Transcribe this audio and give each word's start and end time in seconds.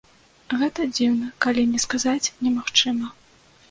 Гэта 0.61 0.85
дзіўна, 0.95 1.29
калі 1.47 1.69
не 1.77 1.85
сказаць 1.87 2.33
немагчыма. 2.45 3.17